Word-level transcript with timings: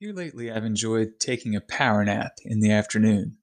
Here 0.00 0.12
lately, 0.12 0.48
I've 0.48 0.64
enjoyed 0.64 1.18
taking 1.18 1.56
a 1.56 1.60
power 1.60 2.04
nap 2.04 2.38
in 2.44 2.60
the 2.60 2.70
afternoon. 2.70 3.38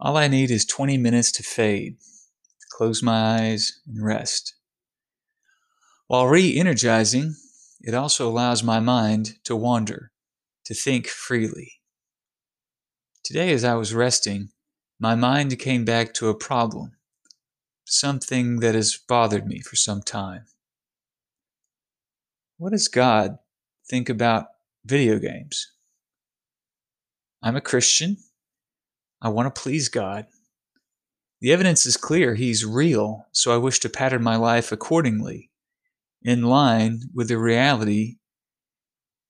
All 0.00 0.16
I 0.16 0.28
need 0.28 0.50
is 0.50 0.64
20 0.64 0.96
minutes 0.96 1.30
to 1.32 1.42
fade, 1.42 1.98
to 2.00 2.66
close 2.70 3.02
my 3.02 3.36
eyes 3.38 3.82
and 3.86 4.02
rest. 4.02 4.54
While 6.06 6.26
re 6.26 6.58
energizing, 6.58 7.34
it 7.82 7.92
also 7.92 8.26
allows 8.26 8.62
my 8.62 8.80
mind 8.80 9.34
to 9.44 9.54
wander, 9.54 10.10
to 10.64 10.72
think 10.72 11.06
freely. 11.06 11.80
Today, 13.22 13.52
as 13.52 13.62
I 13.62 13.74
was 13.74 13.92
resting, 13.92 14.48
my 14.98 15.14
mind 15.14 15.58
came 15.58 15.84
back 15.84 16.14
to 16.14 16.30
a 16.30 16.34
problem, 16.34 16.92
something 17.84 18.60
that 18.60 18.74
has 18.74 18.96
bothered 18.96 19.46
me 19.46 19.60
for 19.60 19.76
some 19.76 20.00
time. 20.00 20.46
What 22.56 22.72
does 22.72 22.88
God 22.88 23.36
think 23.86 24.08
about 24.08 24.46
video 24.86 25.18
games. 25.18 25.72
I'm 27.42 27.56
a 27.56 27.60
Christian. 27.60 28.16
I 29.20 29.28
want 29.28 29.52
to 29.52 29.60
please 29.60 29.88
God. 29.88 30.26
The 31.40 31.52
evidence 31.52 31.86
is 31.86 31.96
clear. 31.96 32.34
He's 32.34 32.64
real, 32.64 33.26
so 33.32 33.52
I 33.52 33.58
wish 33.58 33.80
to 33.80 33.88
pattern 33.88 34.22
my 34.22 34.36
life 34.36 34.72
accordingly, 34.72 35.50
in 36.22 36.44
line 36.44 37.00
with 37.14 37.28
the 37.28 37.38
reality 37.38 38.16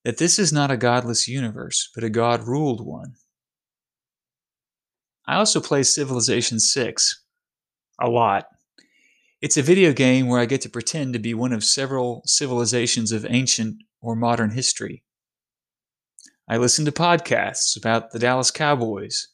that 0.04 0.18
this 0.18 0.38
is 0.38 0.52
not 0.52 0.70
a 0.70 0.76
godless 0.76 1.26
universe, 1.26 1.90
but 1.94 2.04
a 2.04 2.10
God 2.10 2.46
ruled 2.46 2.86
one. 2.86 3.14
I 5.26 5.36
also 5.36 5.60
play 5.60 5.82
Civilization 5.82 6.60
6 6.60 7.24
a 8.00 8.08
lot. 8.08 8.46
It's 9.40 9.56
a 9.56 9.62
video 9.62 9.92
game 9.92 10.28
where 10.28 10.40
I 10.40 10.46
get 10.46 10.60
to 10.62 10.68
pretend 10.68 11.12
to 11.14 11.18
be 11.18 11.34
one 11.34 11.52
of 11.52 11.64
several 11.64 12.22
civilizations 12.24 13.10
of 13.10 13.26
ancient 13.28 13.82
or 14.00 14.14
modern 14.14 14.50
history. 14.50 15.02
I 16.48 16.58
listen 16.58 16.84
to 16.84 16.92
podcasts 16.92 17.76
about 17.76 18.12
the 18.12 18.20
Dallas 18.20 18.52
Cowboys 18.52 19.28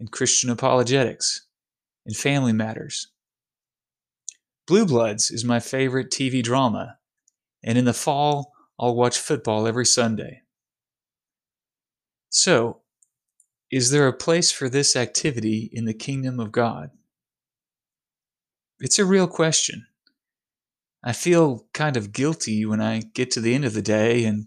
and 0.00 0.10
Christian 0.10 0.48
apologetics 0.48 1.46
and 2.06 2.16
family 2.16 2.52
matters. 2.52 3.08
Blue 4.66 4.86
Bloods 4.86 5.30
is 5.30 5.44
my 5.44 5.60
favorite 5.60 6.10
TV 6.10 6.42
drama, 6.42 6.98
and 7.62 7.76
in 7.76 7.84
the 7.84 7.92
fall, 7.92 8.52
I'll 8.80 8.94
watch 8.94 9.18
football 9.18 9.66
every 9.66 9.84
Sunday. 9.84 10.40
So, 12.30 12.80
is 13.70 13.90
there 13.90 14.08
a 14.08 14.12
place 14.12 14.50
for 14.50 14.70
this 14.70 14.96
activity 14.96 15.68
in 15.70 15.84
the 15.84 15.92
kingdom 15.92 16.40
of 16.40 16.50
God? 16.50 16.90
It's 18.80 18.98
a 18.98 19.04
real 19.04 19.28
question. 19.28 19.86
I 21.02 21.12
feel 21.12 21.66
kind 21.74 21.98
of 21.98 22.12
guilty 22.12 22.64
when 22.64 22.80
I 22.80 23.00
get 23.00 23.30
to 23.32 23.40
the 23.40 23.54
end 23.54 23.66
of 23.66 23.74
the 23.74 23.82
day 23.82 24.24
and 24.24 24.46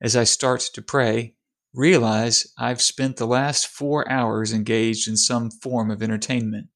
as 0.00 0.16
I 0.16 0.24
start 0.24 0.60
to 0.74 0.82
pray, 0.82 1.34
realize 1.74 2.52
I've 2.58 2.80
spent 2.80 3.16
the 3.16 3.26
last 3.26 3.66
four 3.66 4.10
hours 4.10 4.52
engaged 4.52 5.08
in 5.08 5.16
some 5.16 5.50
form 5.50 5.90
of 5.90 6.02
entertainment. 6.02 6.68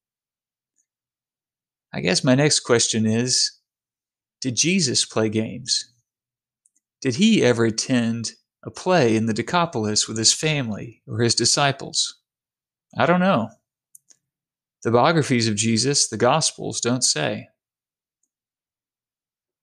I 1.95 2.01
guess 2.01 2.25
my 2.25 2.35
next 2.35 2.61
question 2.61 3.07
is 3.07 3.59
Did 4.41 4.57
Jesus 4.57 5.05
play 5.05 5.29
games? 5.29 5.93
Did 7.01 7.17
he 7.17 7.43
ever 7.43 7.65
attend 7.65 8.33
a 8.65 8.71
play 8.71 9.17
in 9.17 9.27
the 9.27 9.35
Decapolis 9.35 10.07
with 10.07 10.17
his 10.17 10.33
family 10.33 11.03
or 11.07 11.21
his 11.21 11.35
disciples? 11.35 12.21
I 12.97 13.07
don't 13.07 13.21
know. 13.21 13.49
The 14.83 14.91
biographies 14.91 15.49
of 15.49 15.57
Jesus, 15.57 16.09
the 16.09 16.17
Gospels, 16.17 16.81
don't 16.81 17.05
say. 17.05 17.49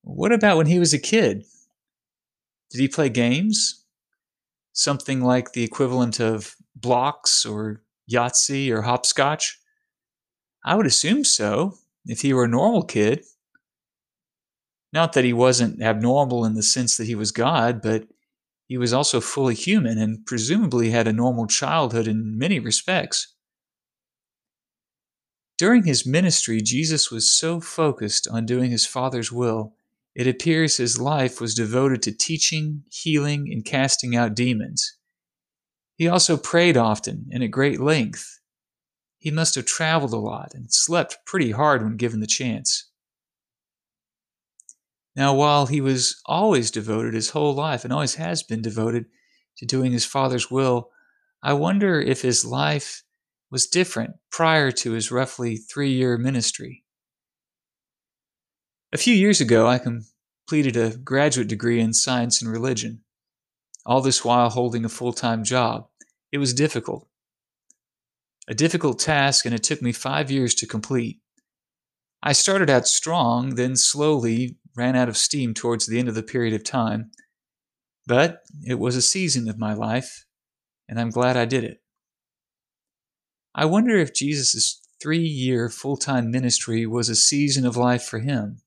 What 0.02 0.32
about 0.32 0.58
when 0.58 0.68
he 0.68 0.80
was 0.80 0.94
a 0.94 1.00
kid? 1.00 1.46
Did 2.70 2.82
he 2.82 2.88
play 2.88 3.10
games? 3.10 3.84
Something 4.74 5.22
like 5.22 5.54
the 5.54 5.64
equivalent 5.64 6.20
of 6.20 6.56
blocks 6.76 7.46
or 7.46 7.82
Yahtzee 8.12 8.72
or 8.72 8.84
hopscotch? 8.84 9.60
I 10.64 10.76
would 10.76 10.86
assume 10.86 11.24
so, 11.24 11.76
if 12.06 12.22
he 12.22 12.34
were 12.34 12.46
a 12.46 12.50
normal 12.50 12.84
kid. 12.84 13.24
Not 14.92 15.14
that 15.14 15.24
he 15.24 15.34
wasn't 15.34 15.82
abnormal 15.82 16.46
in 16.46 16.56
the 16.56 16.64
sense 16.64 16.98
that 16.98 17.08
he 17.08 17.16
was 17.16 17.32
God, 17.32 17.82
but 17.82 18.08
he 18.68 18.78
was 18.78 18.94
also 18.94 19.20
fully 19.20 19.56
human 19.56 19.98
and 19.98 20.26
presumably 20.26 20.92
had 20.92 21.08
a 21.08 21.14
normal 21.14 21.48
childhood 21.48 22.08
in 22.08 22.38
many 22.38 22.60
respects. 22.60 23.36
During 25.58 25.84
his 25.84 26.06
ministry, 26.06 26.62
Jesus 26.62 27.12
was 27.12 27.30
so 27.30 27.60
focused 27.60 28.28
on 28.28 28.46
doing 28.46 28.72
his 28.72 28.86
Father's 28.86 29.32
will 29.32 29.74
it 30.20 30.28
appears 30.28 30.76
his 30.76 31.00
life 31.00 31.40
was 31.40 31.56
devoted 31.56 32.02
to 32.02 32.12
teaching, 32.12 32.84
healing, 32.92 33.48
and 33.50 33.64
casting 33.64 34.18
out 34.18 34.36
demons. 34.36 34.98
He 35.96 36.10
also 36.10 36.36
prayed 36.36 36.76
often 36.76 37.28
and 37.32 37.42
at 37.42 37.52
great 37.52 37.80
length. 37.80 38.42
He 39.18 39.32
must 39.32 39.56
have 39.56 39.64
traveled 39.64 40.12
a 40.12 40.18
lot 40.18 40.52
and 40.54 40.74
slept 40.74 41.20
pretty 41.26 41.52
hard 41.52 41.82
when 41.82 41.96
given 41.96 42.20
the 42.20 42.28
chance. 42.28 42.90
Now, 45.16 45.34
while 45.34 45.68
he 45.68 45.80
was 45.80 46.22
always 46.26 46.70
devoted 46.70 47.14
his 47.14 47.30
whole 47.30 47.56
life 47.56 47.86
and 47.86 47.94
always 47.94 48.16
has 48.16 48.44
been 48.44 48.62
devoted 48.62 49.06
to 49.60 49.66
doing 49.66 49.94
his 49.94 50.04
Father's 50.04 50.52
will, 50.52 50.90
I 51.42 51.54
wonder 51.54 52.02
if 52.02 52.24
his 52.24 52.44
life 52.44 53.04
was 53.50 53.68
different 53.68 54.16
prior 54.34 54.70
to 54.72 54.92
his 54.92 55.12
roughly 55.12 55.56
three 55.56 55.94
year 55.94 56.18
ministry. 56.18 56.84
A 58.92 58.98
few 58.98 59.14
years 59.14 59.40
ago, 59.40 59.68
I 59.68 59.78
completed 59.78 60.76
a 60.76 60.98
graduate 60.98 61.48
degree 61.48 61.80
in 61.80 61.94
science 61.94 62.42
and 62.42 62.52
religion, 62.52 63.04
all 63.86 64.02
this 64.02 64.26
while 64.26 64.50
holding 64.50 64.84
a 64.84 64.90
full 64.90 65.14
time 65.14 65.44
job. 65.44 65.88
It 66.32 66.40
was 66.40 66.56
difficult. 66.56 67.08
A 68.48 68.56
difficult 68.56 68.98
task, 68.98 69.46
and 69.46 69.54
it 69.54 69.62
took 69.62 69.84
me 69.84 69.92
five 69.92 70.32
years 70.32 70.56
to 70.56 70.66
complete. 70.66 71.20
I 72.24 72.34
started 72.34 72.68
out 72.68 72.88
strong, 72.88 73.54
then 73.54 73.76
slowly 73.76 74.58
ran 74.76 74.96
out 74.96 75.08
of 75.08 75.18
steam 75.18 75.54
towards 75.54 75.86
the 75.86 76.00
end 76.00 76.10
of 76.10 76.16
the 76.16 76.24
period 76.24 76.56
of 76.56 76.64
time. 76.64 77.12
But 78.08 78.42
it 78.64 78.80
was 78.80 78.96
a 78.96 79.04
season 79.04 79.48
of 79.48 79.60
my 79.60 79.74
life, 79.74 80.26
and 80.88 81.00
I'm 81.00 81.12
glad 81.12 81.38
I 81.38 81.46
did 81.46 81.64
it. 81.64 81.84
I 83.54 83.66
wonder 83.66 83.96
if 83.98 84.16
Jesus' 84.16 84.82
three 85.00 85.20
year 85.20 85.70
full 85.70 85.96
time 85.96 86.32
ministry 86.32 86.88
was 86.88 87.08
a 87.08 87.16
season 87.16 87.68
of 87.68 87.78
life 87.78 88.02
for 88.04 88.18
him. 88.18 88.62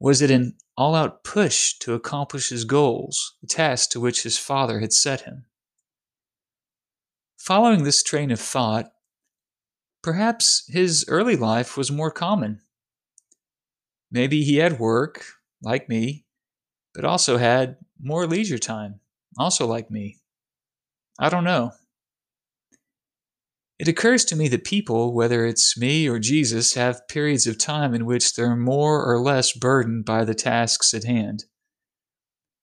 Was 0.00 0.20
it 0.20 0.30
an 0.30 0.56
all 0.76 0.94
out 0.94 1.24
push 1.24 1.78
to 1.78 1.94
accomplish 1.94 2.48
his 2.48 2.64
goals, 2.64 3.36
the 3.40 3.46
task 3.46 3.90
to 3.90 4.00
which 4.00 4.22
his 4.22 4.36
father 4.38 4.80
had 4.80 4.92
set 4.92 5.22
him? 5.22 5.46
Following 7.38 7.84
this 7.84 8.02
train 8.02 8.30
of 8.30 8.40
thought, 8.40 8.92
perhaps 10.02 10.64
his 10.68 11.04
early 11.08 11.36
life 11.36 11.76
was 11.76 11.90
more 11.90 12.10
common. 12.10 12.60
Maybe 14.10 14.42
he 14.44 14.56
had 14.56 14.78
work, 14.78 15.24
like 15.62 15.88
me, 15.88 16.24
but 16.94 17.04
also 17.04 17.36
had 17.36 17.76
more 18.00 18.26
leisure 18.26 18.58
time, 18.58 19.00
also 19.38 19.66
like 19.66 19.90
me. 19.90 20.18
I 21.18 21.28
don't 21.28 21.44
know. 21.44 21.72
It 23.84 23.88
occurs 23.88 24.24
to 24.24 24.36
me 24.36 24.48
that 24.48 24.64
people, 24.64 25.12
whether 25.12 25.44
it's 25.44 25.76
me 25.76 26.08
or 26.08 26.18
Jesus, 26.18 26.72
have 26.72 27.06
periods 27.06 27.46
of 27.46 27.58
time 27.58 27.92
in 27.92 28.06
which 28.06 28.32
they're 28.32 28.56
more 28.56 29.04
or 29.04 29.20
less 29.20 29.52
burdened 29.52 30.06
by 30.06 30.24
the 30.24 30.34
tasks 30.34 30.94
at 30.94 31.04
hand. 31.04 31.44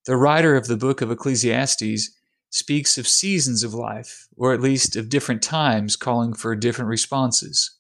The 0.08 0.18
writer 0.18 0.56
of 0.56 0.66
the 0.66 0.78
book 0.78 1.00
of 1.00 1.12
Ecclesiastes 1.12 2.10
speaks 2.50 2.98
of 2.98 3.08
seasons 3.08 3.64
of 3.64 3.76
life, 3.76 4.30
or 4.36 4.52
at 4.52 4.62
least 4.62 4.96
of 4.96 5.10
different 5.10 5.44
times 5.44 5.96
calling 5.96 6.34
for 6.34 6.56
different 6.56 6.90
responses. 6.90 7.78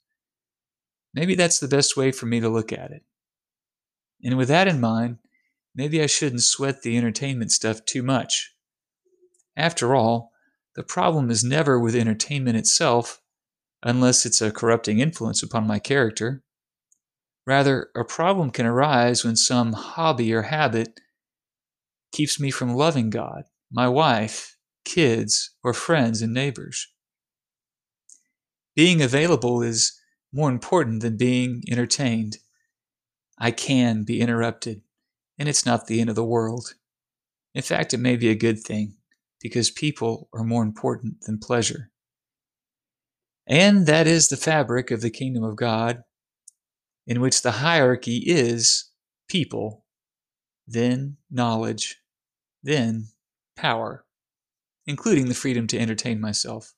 Maybe 1.12 1.34
that's 1.34 1.58
the 1.58 1.68
best 1.68 1.98
way 1.98 2.12
for 2.12 2.28
me 2.28 2.42
to 2.42 2.48
look 2.48 2.72
at 2.72 2.92
it. 2.92 3.02
And 4.24 4.38
with 4.38 4.50
that 4.50 4.68
in 4.68 4.80
mind, 4.80 5.18
maybe 5.74 6.00
I 6.00 6.06
shouldn't 6.06 6.44
sweat 6.44 6.84
the 6.84 6.96
entertainment 6.96 7.52
stuff 7.52 7.86
too 7.86 8.04
much. 8.04 8.54
After 9.58 9.96
all, 9.96 10.32
the 10.76 10.84
problem 10.84 11.32
is 11.32 11.44
never 11.44 11.80
with 11.80 11.96
entertainment 11.96 12.56
itself, 12.56 13.18
unless 13.84 14.26
it's 14.26 14.42
a 14.42 14.52
corrupting 14.52 15.00
influence 15.00 15.42
upon 15.44 15.68
my 15.68 15.80
character. 15.80 16.44
Rather, 17.46 17.90
a 17.96 18.04
problem 18.04 18.52
can 18.52 18.66
arise 18.66 19.24
when 19.24 19.36
some 19.36 19.74
hobby 19.74 20.34
or 20.34 20.44
habit 20.44 21.00
keeps 22.12 22.40
me 22.40 22.52
from 22.52 22.76
loving 22.76 23.10
God, 23.10 23.44
my 23.72 23.88
wife, 23.88 24.58
kids, 24.86 25.56
or 25.64 25.74
friends 25.74 26.22
and 26.22 26.34
neighbors. 26.34 26.88
Being 28.76 29.02
available 29.02 29.62
is 29.62 30.00
more 30.34 30.50
important 30.50 31.02
than 31.02 31.18
being 31.18 31.64
entertained. 31.70 32.38
I 33.38 33.52
can 33.52 34.04
be 34.04 34.22
interrupted, 34.22 34.82
and 35.38 35.50
it's 35.50 35.66
not 35.66 35.88
the 35.88 36.00
end 36.00 36.10
of 36.10 36.16
the 36.16 36.24
world. 36.24 36.76
In 37.54 37.62
fact, 37.62 37.94
it 37.94 37.98
may 37.98 38.16
be 38.16 38.30
a 38.30 38.36
good 38.36 38.60
thing 38.60 38.96
because 39.42 39.72
people 39.72 40.30
are 40.34 40.44
more 40.44 40.64
important 40.64 41.22
than 41.22 41.40
pleasure. 41.40 41.91
And 43.48 43.86
that 43.88 44.08
is 44.08 44.28
the 44.28 44.38
fabric 44.38 44.92
of 44.92 45.02
the 45.02 45.10
kingdom 45.10 45.44
of 45.44 45.56
God, 45.56 46.04
in 47.08 47.22
which 47.22 47.42
the 47.42 47.52
hierarchy 47.52 48.24
is 48.26 48.90
people, 49.28 49.86
then 50.68 51.18
knowledge, 51.30 51.98
then 52.64 53.08
power, 53.56 54.06
including 54.86 55.28
the 55.28 55.34
freedom 55.34 55.68
to 55.68 55.80
entertain 55.80 56.22
myself. 56.22 56.74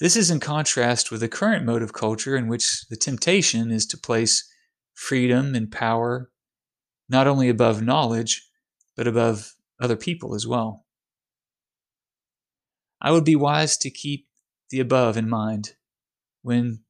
This 0.00 0.16
is 0.16 0.30
in 0.30 0.40
contrast 0.40 1.10
with 1.10 1.20
the 1.20 1.28
current 1.28 1.66
mode 1.66 1.82
of 1.82 1.92
culture 1.92 2.34
in 2.36 2.48
which 2.48 2.86
the 2.88 2.96
temptation 2.96 3.70
is 3.70 3.86
to 3.86 3.98
place 3.98 4.50
freedom 4.94 5.54
and 5.54 5.70
power 5.70 6.30
not 7.10 7.26
only 7.26 7.48
above 7.48 7.82
knowledge, 7.82 8.48
but 8.96 9.06
above 9.06 9.54
other 9.80 9.96
people 9.96 10.34
as 10.34 10.46
well. 10.46 10.86
I 13.02 13.10
would 13.10 13.24
be 13.24 13.36
wise 13.36 13.76
to 13.78 13.90
keep 13.90 14.26
the 14.70 14.80
above 14.80 15.16
in 15.16 15.28
mind 15.28 15.74
when 16.42 16.80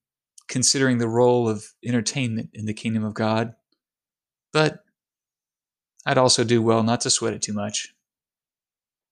considering 0.49 0.99
the 0.99 1.09
role 1.09 1.49
of 1.49 1.65
entertainment 1.85 2.51
in 2.55 2.67
the 2.67 2.75
kingdom 2.75 3.05
of 3.05 3.15
God, 3.15 3.55
but 4.53 4.85
I'd 6.07 6.19
also 6.19 6.45
do 6.45 6.63
well 6.63 6.83
not 6.83 7.01
to 7.03 7.11
sweat 7.11 7.35
it 7.35 7.43
too 7.43 7.53
much. 7.53 7.95